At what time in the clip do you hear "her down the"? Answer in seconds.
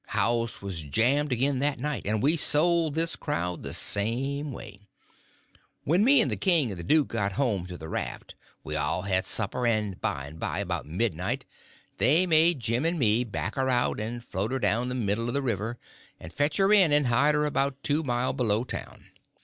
14.51-14.95